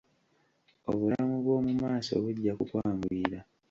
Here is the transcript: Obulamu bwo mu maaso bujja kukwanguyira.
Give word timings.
Obulamu 0.89 1.35
bwo 1.43 1.57
mu 1.65 1.73
maaso 1.81 2.11
bujja 2.23 2.51
kukwanguyira. 2.57 3.39